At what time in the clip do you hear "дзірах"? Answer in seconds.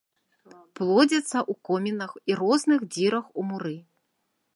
2.95-3.25